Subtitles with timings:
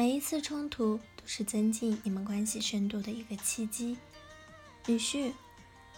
[0.00, 3.98] 每一次冲突都是增进你们关系深度的一个契机。
[4.86, 5.34] 女婿，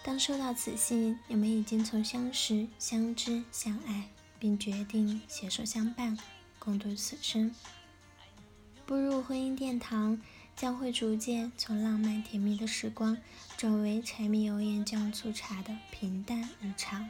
[0.03, 4.09] 当收到此信，你们已经从相识、相知、相爱，
[4.41, 6.19] 并决定携手相伴，
[6.59, 7.55] 共度此生。
[8.87, 10.21] 步入婚姻殿堂，
[10.57, 13.17] 将会逐渐从浪漫甜蜜的时光，
[13.57, 17.09] 转为柴米油盐酱醋茶的平淡日常。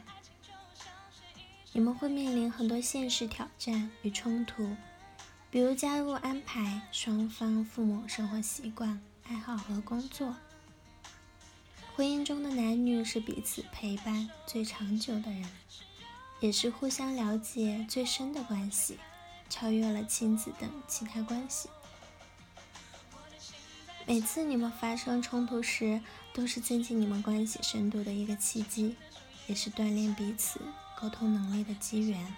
[1.71, 4.75] 你们会面临很多现实挑战与冲突，
[5.53, 10.35] 比如加入安排双方父母生活习惯、爱好和工作。
[11.95, 15.47] 婚姻中的男女是彼此陪伴最长久的人，
[16.39, 18.97] 也是互相了解最深的关系。
[19.47, 21.69] 超越了亲子等其他关系。
[24.07, 26.01] 每次你们发生冲突时，
[26.33, 28.95] 都是增进你们关系深度的一个契机，
[29.45, 30.59] 也是锻炼彼此
[30.99, 32.35] 沟通能力的机缘。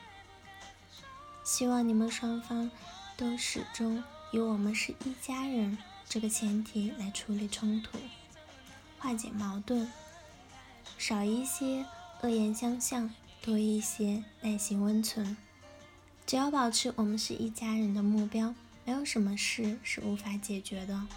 [1.45, 2.69] 希望你们双方
[3.17, 5.77] 都始终以“我们是一家人”
[6.07, 7.97] 这个前提来处理冲突，
[8.99, 9.89] 化解矛盾，
[10.97, 11.85] 少一些
[12.21, 13.09] 恶言相向，
[13.41, 15.37] 多一些耐心温存。
[16.25, 21.07] 只要保持我们是一家人的目标，没有什么事是无法解决的。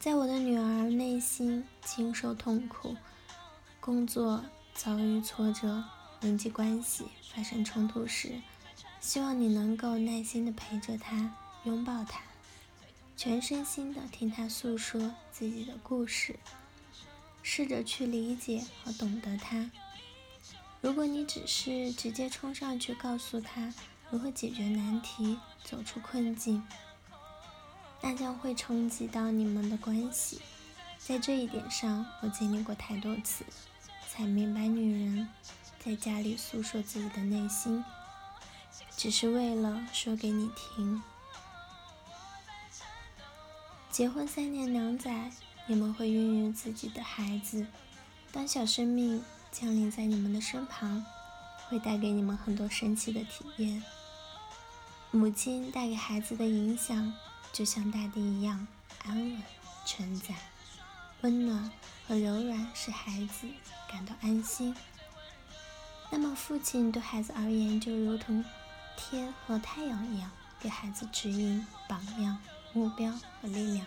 [0.00, 2.96] 在我的女儿内心经受痛苦，
[3.78, 5.84] 工作遭遇挫折，
[6.22, 8.40] 人际关系发生冲突时，
[9.00, 12.22] 希望你能够耐心的陪着她，拥抱她，
[13.16, 16.38] 全身心的听她诉说自己的故事，
[17.42, 19.68] 试着去理解和懂得她。
[20.80, 23.72] 如果你只是直接冲上去告诉他
[24.10, 26.62] 如何解决难题、走出困境，
[28.00, 30.40] 那将会冲击到你们的关系。
[30.98, 33.44] 在这一点上，我经历过太多次，
[34.08, 35.28] 才明白女人
[35.84, 37.84] 在家里诉说自己的内心，
[38.96, 41.02] 只是为了说给你听。
[43.90, 45.30] 结婚三年两载，
[45.66, 47.66] 你们会孕育自己的孩子，
[48.30, 49.22] 当小生命。
[49.52, 51.04] 降临在你们的身旁，
[51.68, 53.82] 会带给你们很多神奇的体验。
[55.10, 57.12] 母亲带给孩子的影响，
[57.52, 58.66] 就像大地一样
[59.04, 59.42] 安稳、
[59.84, 60.34] 承载、
[61.20, 61.70] 温暖
[62.08, 63.46] 和柔软，使孩子
[63.90, 64.74] 感到安心。
[66.14, 68.44] 那么，父亲对孩子而言，就如同
[68.98, 70.30] 天和太阳一样，
[70.60, 72.38] 给孩子指引、榜样、
[72.74, 73.86] 目标和力量。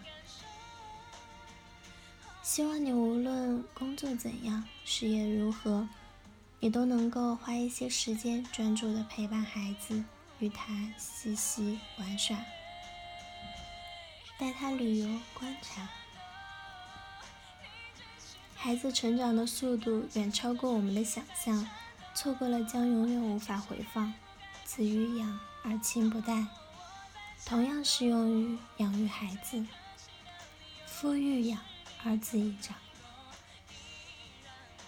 [2.41, 5.88] 希望你无论工作怎样，事业如何，
[6.59, 10.03] 你都能够花一些时间专注的陪伴孩子，
[10.40, 12.35] 与他嬉戏玩耍，
[14.40, 15.88] 带他旅游观察。
[18.56, 21.68] 孩子成长的速度远超过我们的想象，
[22.16, 24.12] 错过了将永远无法回放。
[24.64, 26.48] 子欲养而亲不待，
[27.46, 29.64] 同样适用于养育孩子。
[30.88, 31.59] 夫欲养。
[32.03, 32.78] 儿子一长。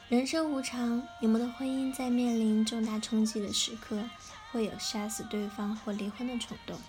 [0.08, 4.08] 人生无常，你们的婚姻在面临重大冲击的时刻，
[4.52, 6.80] 会有杀死对方或离婚的冲动。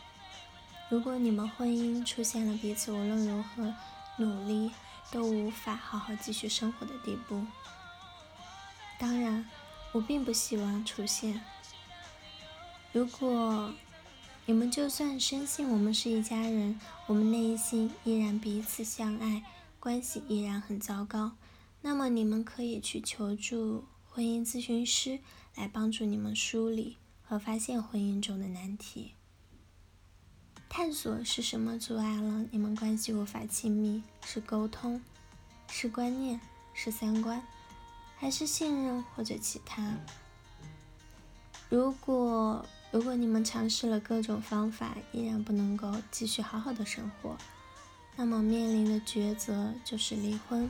[0.90, 3.74] 如果你们婚姻出现了彼此无论如何
[4.18, 4.70] 努力
[5.10, 7.42] 都无法好好继续生活的地步，
[8.98, 9.48] 当然，
[9.98, 11.40] 我并不希望出现。
[12.92, 13.74] 如果
[14.46, 16.78] 你们就算深信我们是一家人，
[17.08, 19.42] 我们内心依然彼此相爱。
[19.80, 21.32] 关系依然很糟糕，
[21.82, 25.18] 那么你们可以去求助婚姻咨询师
[25.56, 29.14] 来帮助你们梳理和发现婚姻中的难题，
[30.68, 34.02] 探索是什么阻碍了你们关系无法亲密？
[34.24, 35.00] 是沟通，
[35.68, 36.40] 是观念，
[36.72, 37.44] 是三观，
[38.18, 39.94] 还是信任或者其他？
[41.68, 47.36] 如果如果你们尝试了各种方法，依然不能够继续好好的生活。
[48.16, 50.68] 那么面临的抉择就是离婚。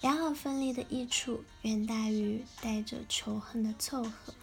[0.00, 4.34] 良好分离的益处远大于带着仇恨的凑合。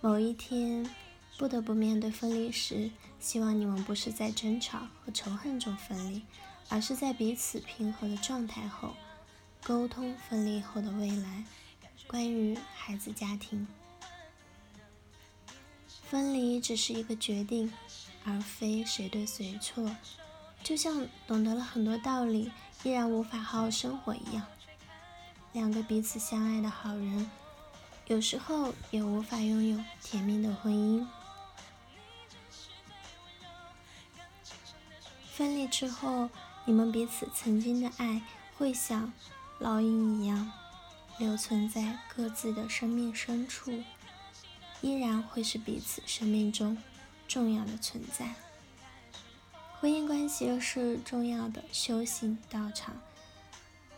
[0.00, 0.88] 某一天
[1.36, 6.22] 不得不面对分离时，希望你们不是在争吵和仇恨中分离，
[6.68, 8.94] 而是在彼此平和的状态后
[9.62, 11.44] 沟通分离后的未来。
[12.06, 13.66] 关于孩子家庭，
[16.08, 17.72] 分离只是一个决定。
[18.28, 19.88] 而非谁对谁错，
[20.60, 22.50] 就像懂得了很多道理，
[22.82, 24.44] 依然无法好好生活一样。
[25.52, 27.30] 两个彼此相爱的好人，
[28.08, 31.06] 有时候也无法拥有甜蜜的婚姻。
[35.32, 36.28] 分离之后，
[36.66, 38.20] 你们彼此曾经的爱
[38.58, 39.12] 会像
[39.60, 40.52] 烙印一样，
[41.16, 43.82] 留存在各自的生命深处，
[44.82, 46.76] 依然会是彼此生命中
[47.28, 48.34] 重要的存在。
[49.78, 53.00] 婚姻关系又是重要的修行道场。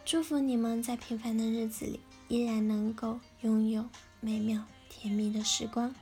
[0.04, 3.88] 祝福你们在平凡的日子里，依然能够拥有
[4.20, 5.94] 美妙甜蜜的时光。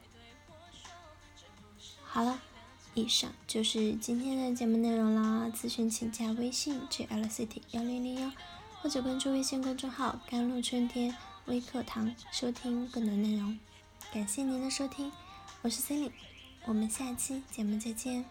[2.04, 2.40] 好了，
[2.96, 5.52] 以上就是今天的节目内容啦。
[5.54, 8.32] 咨询请加微信 jlcity 幺零零幺，
[8.80, 11.14] 或者关注微信公众号“甘露春天
[11.44, 13.58] 微课堂”，收听更多内容。
[14.14, 15.12] 感谢您的收听，
[15.60, 16.10] 我是 Cindy，
[16.64, 18.24] 我们下期节目再见。